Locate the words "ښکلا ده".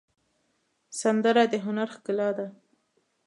1.95-2.47